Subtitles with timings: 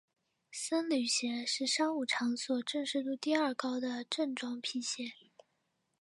[0.51, 5.13] 僧侣鞋是商务场所正式度第二高的正装皮鞋。